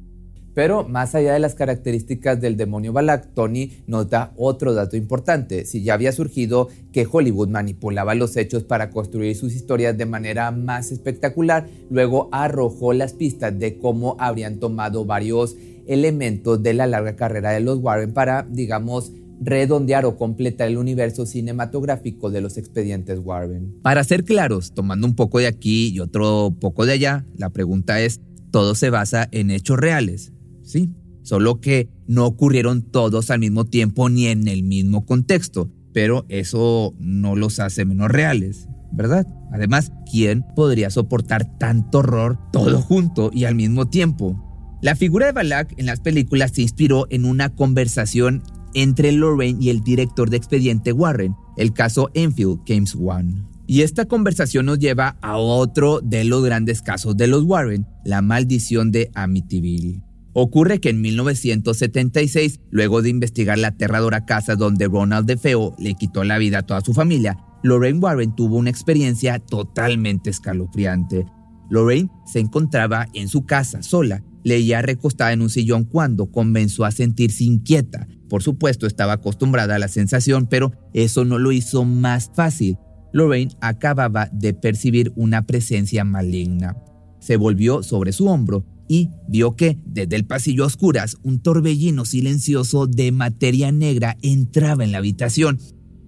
Pero 0.58 0.88
más 0.90 1.14
allá 1.14 1.34
de 1.34 1.40
las 1.40 1.54
características 1.54 2.42
del 2.42 2.58
demonio 2.58 2.92
Balak, 2.92 3.32
Tony 3.36 3.84
nota 3.86 4.34
otro 4.38 4.74
dato 4.74 4.98
importante. 4.98 5.66
Si 5.66 5.84
ya 5.84 5.94
había 5.94 6.12
surgido 6.12 6.68
que 6.92 7.08
Hollywood 7.08 7.50
manipulaba 7.50 8.16
los 8.16 8.36
hechos 8.38 8.64
para 8.64 8.90
construir 8.90 9.36
sus 9.36 9.54
historias 9.54 9.96
de 9.96 10.08
manera 10.08 10.50
más 10.50 10.92
espectacular, 10.92 11.68
luego 11.92 12.28
arrojó 12.32 12.94
las 12.94 13.14
pistas 13.14 13.60
de 13.60 13.78
cómo 13.78 14.16
habrían 14.18 14.58
tomado 14.58 15.06
varios 15.06 15.56
elementos 15.86 16.64
de 16.64 16.74
la 16.74 16.88
larga 16.88 17.16
carrera 17.16 17.52
de 17.52 17.60
los 17.60 17.78
Warren 17.78 18.14
para, 18.14 18.48
digamos, 18.50 19.12
redondear 19.40 20.06
o 20.06 20.18
completar 20.18 20.70
el 20.70 20.80
universo 20.80 21.28
cinematográfico 21.28 22.32
de 22.32 22.42
los 22.42 22.58
expedientes 22.58 23.20
Warren. 23.24 23.76
Para 23.84 24.04
ser 24.04 24.24
claros, 24.24 24.74
tomando 24.74 25.06
un 25.06 25.16
poco 25.16 25.38
de 25.38 25.46
aquí 25.46 25.90
y 25.90 26.00
otro 26.00 26.56
poco 26.60 26.88
de 26.88 26.94
allá, 26.94 27.28
la 27.38 27.52
pregunta 27.52 28.02
es, 28.02 28.22
¿todo 28.50 28.74
se 28.74 28.90
basa 28.90 29.28
en 29.32 29.52
hechos 29.52 29.78
reales? 29.78 30.32
Sí, 30.68 30.92
solo 31.24 31.60
que 31.60 31.90
no 32.08 32.26
ocurrieron 32.26 32.84
todos 32.84 33.32
al 33.32 33.40
mismo 33.40 33.66
tiempo 33.66 34.10
ni 34.10 34.28
en 34.28 34.48
el 34.48 34.64
mismo 34.64 35.06
contexto, 35.06 35.72
pero 35.94 36.26
eso 36.30 36.94
no 37.00 37.36
los 37.36 37.60
hace 37.60 37.86
menos 37.86 38.10
reales, 38.10 38.68
¿verdad? 38.92 39.26
Además, 39.52 39.92
¿quién 40.12 40.46
podría 40.56 40.90
soportar 40.90 41.58
tanto 41.58 42.00
horror 42.00 42.38
todo 42.52 42.82
junto 42.82 43.32
y 43.34 43.46
al 43.46 43.56
mismo 43.56 43.88
tiempo? 43.88 44.44
La 44.82 44.96
figura 44.96 45.26
de 45.26 45.32
Balak 45.32 45.74
en 45.78 45.88
las 45.88 46.02
películas 46.02 46.52
se 46.54 46.62
inspiró 46.62 47.08
en 47.10 47.26
una 47.26 47.50
conversación 47.56 48.44
entre 48.74 49.12
Lorraine 49.12 49.58
y 49.60 49.70
el 49.70 49.82
director 49.82 50.30
de 50.30 50.38
expediente 50.38 50.92
Warren, 50.92 51.36
el 51.58 51.74
caso 51.74 52.12
Enfield 52.14 52.60
Games 52.68 52.96
One. 52.96 53.44
Y 53.66 53.82
esta 53.82 54.06
conversación 54.06 54.68
nos 54.68 54.80
lleva 54.80 55.18
a 55.22 55.38
otro 55.38 56.00
de 56.00 56.24
los 56.24 56.44
grandes 56.44 56.82
casos 56.82 57.18
de 57.18 57.28
los 57.28 57.44
Warren, 57.44 57.88
la 58.06 58.22
maldición 58.22 58.92
de 58.92 59.10
Amityville. 59.14 60.07
Ocurre 60.40 60.80
que 60.80 60.90
en 60.90 61.02
1976, 61.02 62.60
luego 62.70 63.02
de 63.02 63.10
investigar 63.10 63.58
la 63.58 63.70
aterradora 63.70 64.28
casa 64.28 64.56
donde 64.56 64.86
Ronald 64.86 65.26
DeFeo 65.26 65.74
le 65.80 65.96
quitó 65.96 66.24
la 66.24 66.38
vida 66.38 66.60
a 66.60 66.62
toda 66.62 66.82
su 66.82 66.94
familia, 66.94 67.40
Lorraine 67.64 67.98
Warren 67.98 68.36
tuvo 68.36 68.58
una 68.58 68.70
experiencia 68.70 69.40
totalmente 69.40 70.30
escalofriante. 70.30 71.26
Lorraine 71.72 72.12
se 72.28 72.38
encontraba 72.38 73.08
en 73.16 73.30
su 73.30 73.48
casa 73.48 73.82
sola, 73.82 74.24
leía 74.44 74.84
recostada 74.84 75.34
en 75.34 75.42
un 75.42 75.50
sillón 75.50 75.86
cuando 75.86 76.30
comenzó 76.30 76.86
a 76.86 76.92
sentirse 76.92 77.44
inquieta. 77.44 78.08
Por 78.30 78.44
supuesto, 78.44 78.86
estaba 78.86 79.14
acostumbrada 79.14 79.74
a 79.74 79.80
la 79.80 79.88
sensación, 79.88 80.46
pero 80.46 80.72
eso 80.94 81.26
no 81.26 81.40
lo 81.40 81.52
hizo 81.52 81.84
más 81.84 82.30
fácil. 82.36 82.78
Lorraine 83.12 83.56
acababa 83.60 84.30
de 84.32 84.54
percibir 84.54 85.12
una 85.16 85.48
presencia 85.48 86.04
maligna. 86.04 86.78
Se 87.20 87.38
volvió 87.38 87.82
sobre 87.82 88.12
su 88.12 88.28
hombro 88.28 88.77
y 88.88 89.10
vio 89.28 89.56
que, 89.56 89.78
desde 89.86 90.16
el 90.16 90.26
pasillo 90.26 90.64
a 90.64 90.68
oscuras, 90.68 91.18
un 91.24 91.40
torbellino 91.40 92.06
silencioso 92.06 92.88
de 92.88 93.12
materia 93.12 93.72
negra 93.72 94.18
entraba 94.22 94.84
en 94.84 94.92
la 94.92 95.00
habitación. 95.00 95.60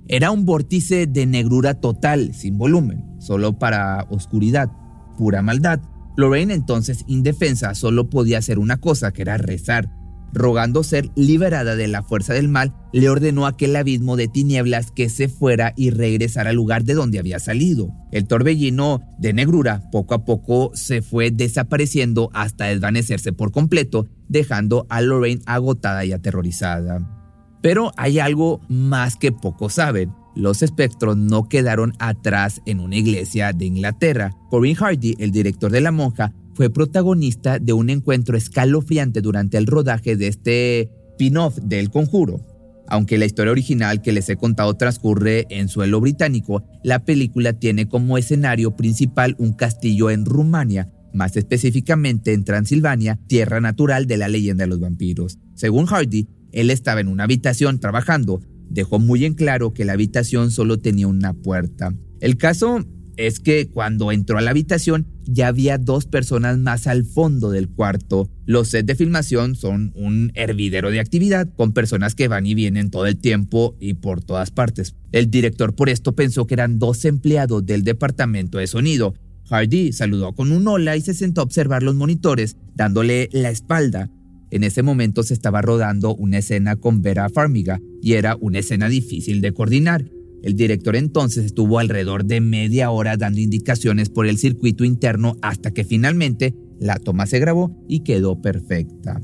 Era 0.07 0.31
un 0.31 0.45
vórtice 0.45 1.05
de 1.05 1.25
negrura 1.25 1.75
total, 1.75 2.33
sin 2.33 2.57
volumen, 2.57 3.03
solo 3.19 3.59
para 3.59 4.07
oscuridad, 4.09 4.71
pura 5.17 5.41
maldad. 5.41 5.81
Lorraine 6.17 6.53
entonces, 6.53 7.03
indefensa, 7.07 7.75
solo 7.75 8.09
podía 8.09 8.39
hacer 8.39 8.59
una 8.59 8.77
cosa, 8.77 9.11
que 9.11 9.21
era 9.21 9.37
rezar 9.37 9.98
rogando 10.33 10.83
ser 10.83 11.09
liberada 11.15 11.75
de 11.75 11.87
la 11.87 12.03
fuerza 12.03 12.33
del 12.33 12.47
mal, 12.47 12.73
le 12.93 13.09
ordenó 13.09 13.45
a 13.45 13.49
aquel 13.49 13.75
abismo 13.75 14.15
de 14.15 14.27
tinieblas 14.27 14.91
que 14.91 15.09
se 15.09 15.27
fuera 15.27 15.73
y 15.75 15.91
regresara 15.91 16.49
al 16.49 16.55
lugar 16.55 16.83
de 16.83 16.93
donde 16.93 17.19
había 17.19 17.39
salido. 17.39 17.93
El 18.11 18.27
torbellino 18.27 19.01
de 19.19 19.33
negrura 19.33 19.89
poco 19.91 20.13
a 20.13 20.25
poco 20.25 20.71
se 20.73 21.01
fue 21.01 21.31
desapareciendo 21.31 22.29
hasta 22.33 22.65
desvanecerse 22.65 23.33
por 23.33 23.51
completo, 23.51 24.07
dejando 24.27 24.85
a 24.89 25.01
Lorraine 25.01 25.41
agotada 25.45 26.05
y 26.05 26.11
aterrorizada. 26.11 27.15
Pero 27.61 27.91
hay 27.97 28.19
algo 28.19 28.61
más 28.69 29.15
que 29.15 29.31
pocos 29.31 29.73
saben. 29.73 30.13
Los 30.35 30.61
espectros 30.61 31.17
no 31.17 31.49
quedaron 31.49 31.93
atrás 31.99 32.61
en 32.65 32.79
una 32.79 32.95
iglesia 32.95 33.51
de 33.51 33.65
Inglaterra. 33.65 34.31
Corinne 34.49 34.75
Hardy, 34.75 35.15
el 35.19 35.31
director 35.31 35.71
de 35.71 35.81
La 35.81 35.91
Monja, 35.91 36.33
fue 36.59 36.69
protagonista 36.69 37.57
de 37.57 37.71
un 37.71 37.89
encuentro 37.89 38.35
escalofriante 38.35 39.21
durante 39.21 39.57
el 39.57 39.65
rodaje 39.65 40.17
de 40.17 40.27
este 40.27 40.91
spin-off 41.11 41.57
del 41.59 41.89
conjuro. 41.89 42.41
Aunque 42.89 43.17
la 43.17 43.23
historia 43.23 43.53
original 43.53 44.01
que 44.01 44.11
les 44.11 44.27
he 44.27 44.35
contado 44.35 44.73
transcurre 44.75 45.45
en 45.51 45.69
suelo 45.69 46.01
británico, 46.01 46.65
la 46.83 47.05
película 47.05 47.53
tiene 47.53 47.87
como 47.87 48.17
escenario 48.17 48.75
principal 48.75 49.37
un 49.39 49.53
castillo 49.53 50.09
en 50.09 50.25
Rumania, 50.25 50.91
más 51.13 51.37
específicamente 51.37 52.33
en 52.33 52.43
Transilvania, 52.43 53.17
tierra 53.27 53.61
natural 53.61 54.05
de 54.05 54.17
la 54.17 54.27
leyenda 54.27 54.65
de 54.65 54.69
los 54.71 54.81
vampiros. 54.81 55.37
Según 55.55 55.85
Hardy, 55.85 56.27
él 56.51 56.71
estaba 56.71 56.99
en 56.99 57.07
una 57.07 57.23
habitación 57.23 57.79
trabajando. 57.79 58.41
Dejó 58.69 58.99
muy 58.99 59.23
en 59.23 59.33
claro 59.33 59.73
que 59.73 59.85
la 59.85 59.93
habitación 59.93 60.51
solo 60.51 60.77
tenía 60.77 61.07
una 61.07 61.33
puerta. 61.33 61.93
El 62.19 62.35
caso 62.35 62.85
es 63.19 63.41
que 63.41 63.67
cuando 63.67 64.13
entró 64.13 64.37
a 64.37 64.41
la 64.41 64.51
habitación 64.51 65.05
ya 65.25 65.49
había 65.49 65.77
dos 65.77 66.05
personas 66.05 66.57
más 66.57 66.87
al 66.87 67.03
fondo 67.03 67.51
del 67.51 67.67
cuarto. 67.67 68.29
Los 68.45 68.69
sets 68.69 68.87
de 68.87 68.95
filmación 68.95 69.57
son 69.57 69.91
un 69.93 70.31
hervidero 70.35 70.89
de 70.89 71.01
actividad 71.01 71.49
con 71.57 71.73
personas 71.73 72.15
que 72.15 72.29
van 72.29 72.45
y 72.45 72.53
vienen 72.53 72.89
todo 72.89 73.07
el 73.07 73.17
tiempo 73.17 73.75
y 73.77 73.95
por 73.95 74.23
todas 74.23 74.51
partes. 74.51 74.95
El 75.11 75.29
director 75.29 75.75
por 75.75 75.89
esto 75.89 76.15
pensó 76.15 76.47
que 76.47 76.53
eran 76.53 76.79
dos 76.79 77.03
empleados 77.03 77.65
del 77.65 77.83
departamento 77.83 78.57
de 78.57 78.67
sonido. 78.67 79.13
Hardy 79.49 79.91
saludó 79.91 80.33
con 80.33 80.53
un 80.53 80.65
hola 80.69 80.95
y 80.95 81.01
se 81.01 81.13
sentó 81.13 81.41
a 81.41 81.43
observar 81.43 81.83
los 81.83 81.95
monitores, 81.95 82.55
dándole 82.73 83.27
la 83.33 83.49
espalda. 83.49 84.09
En 84.49 84.63
ese 84.63 84.81
momento 84.81 85.23
se 85.23 85.33
estaba 85.33 85.61
rodando 85.61 86.15
una 86.15 86.37
escena 86.37 86.77
con 86.77 87.01
Vera 87.01 87.27
Farmiga 87.27 87.81
y 88.01 88.13
era 88.13 88.37
una 88.39 88.59
escena 88.59 88.87
difícil 88.87 89.41
de 89.41 89.51
coordinar. 89.51 90.05
El 90.43 90.55
director 90.55 90.95
entonces 90.95 91.45
estuvo 91.45 91.79
alrededor 91.79 92.25
de 92.25 92.41
media 92.41 92.91
hora 92.91 93.17
dando 93.17 93.39
indicaciones 93.39 94.09
por 94.09 94.25
el 94.25 94.37
circuito 94.37 94.85
interno 94.85 95.37
hasta 95.41 95.71
que 95.71 95.83
finalmente 95.83 96.55
la 96.79 96.97
toma 96.97 97.25
se 97.25 97.39
grabó 97.39 97.75
y 97.87 98.01
quedó 98.01 98.41
perfecta. 98.41 99.21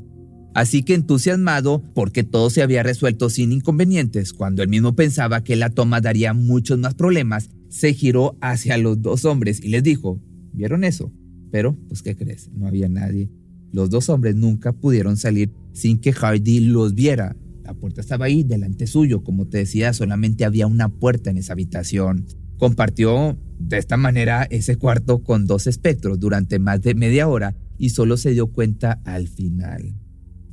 Así 0.53 0.83
que 0.83 0.93
entusiasmado 0.93 1.83
porque 1.93 2.23
todo 2.23 2.49
se 2.49 2.61
había 2.61 2.81
resuelto 2.81 3.29
sin 3.29 3.51
inconvenientes, 3.51 4.31
cuando 4.31 4.63
él 4.63 4.69
mismo 4.69 4.95
pensaba 4.95 5.43
que 5.43 5.55
la 5.55 5.69
toma 5.69 5.99
daría 5.99 6.33
muchos 6.33 6.79
más 6.79 6.95
problemas, 6.95 7.49
se 7.69 7.93
giró 7.93 8.37
hacia 8.39 8.77
los 8.77 9.01
dos 9.01 9.25
hombres 9.25 9.61
y 9.61 9.67
les 9.67 9.83
dijo, 9.83 10.21
¿vieron 10.53 10.85
eso? 10.85 11.11
Pero, 11.51 11.77
pues, 11.87 12.01
¿qué 12.01 12.15
crees? 12.15 12.49
No 12.53 12.67
había 12.67 12.87
nadie. 12.87 13.29
Los 13.71 13.89
dos 13.89 14.07
hombres 14.07 14.35
nunca 14.35 14.71
pudieron 14.71 15.17
salir 15.17 15.51
sin 15.73 15.99
que 15.99 16.13
Hardy 16.13 16.61
los 16.61 16.95
viera 16.95 17.35
La 17.65 17.73
puerta 17.73 17.99
estaba 17.99 18.25
ahí, 18.25 18.43
delante 18.43 18.85
suyo. 18.85 19.23
Como 19.23 19.47
te 19.47 19.57
decía, 19.57 19.91
solamente 19.91 20.45
había 20.45 20.67
una 20.67 20.89
puerta 20.89 21.31
en 21.31 21.37
esa 21.37 21.53
habitación. 21.53 22.27
Compartió 22.57 23.37
de 23.59 23.77
esta 23.77 23.97
manera 23.97 24.43
ese 24.43 24.75
cuarto 24.75 25.23
con 25.23 25.47
dos 25.47 25.65
espectros 25.65 26.19
durante 26.19 26.59
más 26.59 26.81
de 26.81 26.93
media 26.93 27.27
hora 27.27 27.55
y 27.77 27.89
solo 27.89 28.17
se 28.17 28.31
dio 28.31 28.47
cuenta 28.47 29.01
al 29.03 29.27
final. 29.27 29.95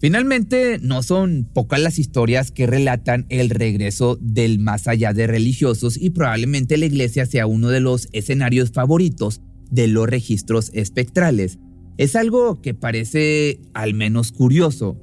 Finalmente, 0.01 0.79
no 0.81 1.03
son 1.03 1.49
pocas 1.53 1.81
las 1.81 1.99
historias 1.99 2.51
que 2.51 2.67
relatan 2.67 3.27
el 3.29 3.51
regreso 3.51 4.19
del 4.21 4.59
más 4.59 4.89
allá 4.89 5.13
de 5.13 5.27
religiosos 5.29 5.97
y 5.97 6.11
probablemente 6.11 6.77
la 6.77 6.87
iglesia 6.87 7.27
sea 7.27 7.47
uno 7.47 7.69
de 7.69 7.81
los 7.81 8.09
escenarios 8.13 8.73
favoritos 8.73 9.43
de 9.71 9.87
los 9.87 10.09
registros 10.09 10.71
espectrales. 10.75 11.59
Es 11.99 12.17
algo 12.17 12.61
que 12.63 12.75
parece 12.75 13.61
al 13.75 13.95
menos 13.95 14.33
curioso. 14.33 14.99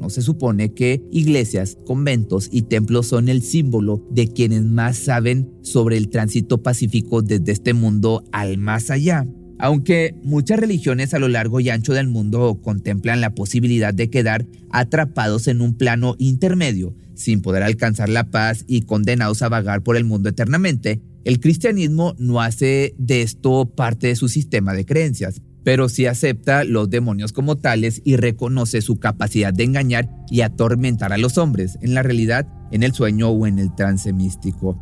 No 0.00 0.10
se 0.10 0.22
supone 0.22 0.74
que 0.74 1.02
iglesias, 1.10 1.78
conventos 1.86 2.48
y 2.50 2.62
templos 2.62 3.06
son 3.06 3.28
el 3.28 3.42
símbolo 3.42 4.06
de 4.10 4.28
quienes 4.28 4.62
más 4.62 4.96
saben 4.96 5.50
sobre 5.62 5.96
el 5.96 6.08
tránsito 6.08 6.62
pacífico 6.62 7.22
desde 7.22 7.52
este 7.52 7.74
mundo 7.74 8.24
al 8.32 8.58
más 8.58 8.90
allá. 8.90 9.26
Aunque 9.58 10.14
muchas 10.22 10.58
religiones 10.58 11.14
a 11.14 11.18
lo 11.18 11.28
largo 11.28 11.60
y 11.60 11.70
ancho 11.70 11.92
del 11.92 12.08
mundo 12.08 12.60
contemplan 12.60 13.20
la 13.20 13.34
posibilidad 13.34 13.94
de 13.94 14.10
quedar 14.10 14.46
atrapados 14.70 15.46
en 15.46 15.60
un 15.60 15.74
plano 15.74 16.16
intermedio, 16.18 16.94
sin 17.14 17.40
poder 17.40 17.62
alcanzar 17.62 18.08
la 18.08 18.30
paz 18.30 18.64
y 18.66 18.82
condenados 18.82 19.42
a 19.42 19.48
vagar 19.48 19.82
por 19.82 19.96
el 19.96 20.04
mundo 20.04 20.28
eternamente, 20.28 21.00
el 21.24 21.40
cristianismo 21.40 22.14
no 22.18 22.42
hace 22.42 22.94
de 22.98 23.22
esto 23.22 23.72
parte 23.74 24.08
de 24.08 24.16
su 24.16 24.28
sistema 24.28 24.74
de 24.74 24.84
creencias, 24.84 25.40
pero 25.64 25.88
sí 25.88 26.06
acepta 26.06 26.62
los 26.62 26.90
demonios 26.90 27.32
como 27.32 27.56
tales 27.56 28.02
y 28.04 28.16
reconoce 28.16 28.82
su 28.82 29.00
capacidad 29.00 29.52
de 29.52 29.64
engañar 29.64 30.08
y 30.30 30.42
atormentar 30.42 31.12
a 31.12 31.18
los 31.18 31.38
hombres, 31.38 31.78
en 31.80 31.94
la 31.94 32.02
realidad, 32.02 32.46
en 32.70 32.82
el 32.82 32.92
sueño 32.92 33.30
o 33.30 33.46
en 33.46 33.58
el 33.58 33.74
trance 33.74 34.12
místico. 34.12 34.78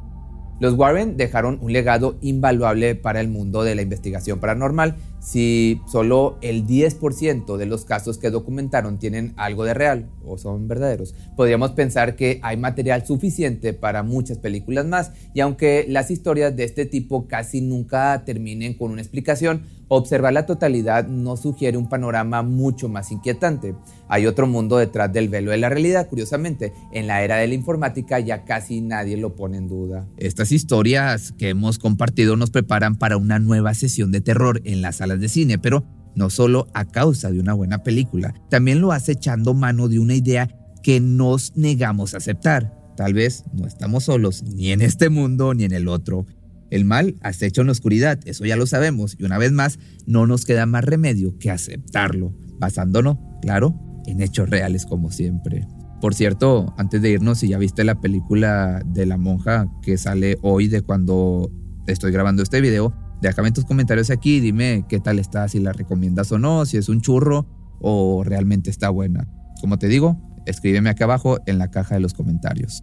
Los 0.63 0.75
Warren 0.75 1.17
dejaron 1.17 1.59
un 1.61 1.73
legado 1.73 2.19
invaluable 2.21 2.95
para 2.95 3.21
el 3.21 3.27
mundo 3.27 3.65
de 3.65 3.75
la 3.75 3.83
investigación 3.83 4.39
paranormal. 4.39 4.95
Si 5.19 5.81
solo 5.91 6.39
el 6.41 6.69
10% 6.69 7.57
de 7.57 7.67
los 7.67 7.85
casos 7.85 8.17
que 8.17 8.31
documentaron 8.31 9.01
tienen 9.01 9.35
algo 9.37 9.65
de 9.65 9.75
real 9.75 10.09
o 10.25 10.39
son 10.39 10.69
verdaderos, 10.69 11.17
podríamos 11.37 11.73
pensar 11.73 12.15
que 12.15 12.39
hay 12.45 12.57
material 12.57 13.05
suficiente 13.05 13.73
para 13.73 14.05
muchas 14.05 14.39
películas 14.39 14.87
más. 14.87 15.11
Y 15.35 15.41
aunque 15.41 15.85
las 15.89 16.13
historias 16.13 16.55
de 16.55 16.63
este 16.63 16.87
tipo 16.87 17.27
casi 17.27 17.61
nunca 17.61 18.23
terminen 18.25 18.75
con 18.75 18.93
una 18.93 19.03
explicación, 19.03 19.65
Observar 19.89 20.33
la 20.33 20.47
totalidad 20.47 21.07
no 21.07 21.37
sugiere 21.37 21.77
un 21.77 21.89
panorama 21.89 22.43
mucho 22.43 22.89
más 22.89 23.13
inquietante. 23.13 23.75
Hay 24.09 24.27
otro 24.27 24.47
mundo 24.47 24.79
detrás 24.79 25.13
del 25.13 25.29
velo 25.29 25.51
de 25.51 25.59
la 25.59 25.69
realidad, 25.69 26.09
curiosamente. 26.09 26.73
En 26.93 27.07
la 27.07 27.23
era 27.23 27.37
de 27.37 27.49
la 27.49 27.55
informática 27.55 28.19
ya 28.19 28.45
casi 28.45 28.81
nadie 28.81 29.17
lo 29.17 29.37
pone 29.37 29.59
en 29.59 29.69
duda. 29.69 30.07
Estas 30.17 30.53
historias 30.53 31.33
que 31.33 31.51
hemos 31.51 31.79
compartido 31.79 32.37
nos 32.37 32.51
preparan 32.51 32.97
para 32.97 33.17
una 33.17 33.39
nueva 33.39 33.75
sesión 33.75 34.13
de 34.13 34.21
terror 34.21 34.61
en 34.65 34.83
las 34.83 34.97
salas 34.97 35.21
de 35.21 35.29
cine, 35.29 35.59
pero 35.59 35.85
no 36.15 36.31
solo 36.31 36.69
a 36.75 36.85
causa 36.87 37.31
de 37.31 37.41
una 37.41 37.55
buena 37.55 37.83
película, 37.83 38.35
también 38.51 38.81
lo 38.81 38.93
hace 38.93 39.13
echando 39.13 39.55
mano 39.55 39.89
de 39.89 39.99
una 39.99 40.15
idea 40.15 40.49
que 40.83 41.01
nos 41.01 41.57
negamos 41.57 42.15
a 42.15 42.19
aceptar. 42.19 42.79
Tal 42.97 43.15
vez 43.15 43.45
no 43.55 43.67
estamos 43.67 44.05
solos 44.05 44.43
ni 44.43 44.73
en 44.73 44.83
este 44.83 45.09
mundo 45.09 45.55
ni 45.55 45.65
en 45.65 45.73
el 45.73 45.89
otro. 45.89 46.27
El 46.73 46.87
mal 46.87 47.17
acecha 47.21 47.61
en 47.61 47.67
la 47.67 47.73
oscuridad, 47.73 48.19
eso 48.25 48.47
ya 48.47 48.57
lo 48.57 48.67
sabemos, 48.67 49.15
y 49.19 49.25
una 49.25 49.37
vez 49.37 49.53
más, 49.53 49.79
no 50.07 50.27
nos 50.27 50.47
queda 50.47 50.65
más 50.65 50.83
remedio 50.83 51.37
que 51.39 51.51
aceptarlo, 51.51 52.33
basándonos, 52.59 53.19
claro, 53.43 53.79
en 54.07 54.23
hechos 54.23 54.49
reales 54.49 54.87
como 54.87 55.11
siempre. 55.11 55.69
Por 56.01 56.15
cierto, 56.15 56.75
antes 56.79 57.03
de 57.03 57.11
irnos, 57.11 57.41
si 57.41 57.49
ya 57.49 57.59
viste 57.59 57.85
la 57.85 58.01
película 58.01 58.83
de 58.87 59.05
la 59.05 59.19
monja 59.19 59.67
que 59.83 59.99
sale 59.99 60.39
hoy 60.41 60.69
de 60.69 60.81
cuando 60.81 61.51
estoy 61.87 62.11
grabando 62.11 62.43
este 62.43 62.63
video, 62.63 62.95
déjame 63.21 63.53
tus 63.53 63.67
comentarios 63.67 64.09
aquí, 64.09 64.41
dime 64.41 64.87
qué 64.89 64.99
tal 64.99 65.19
está, 65.19 65.49
si 65.49 65.61
la 65.61 65.75
recomiendas 65.75 66.33
o 66.33 66.39
no, 66.39 66.65
si 66.65 66.79
es 66.79 66.89
un 66.89 67.03
churro 67.03 67.47
o 67.83 68.25
realmente 68.25 68.71
está 68.71 68.89
buena. 68.89 69.29
Como 69.61 69.79
te 69.79 69.89
digo, 69.89 70.19
escríbeme 70.47 70.89
acá 70.89 71.05
abajo 71.05 71.39
en 71.45 71.59
la 71.59 71.71
caja 71.71 71.97
de 71.97 72.01
los 72.01 72.15
comentarios. 72.15 72.83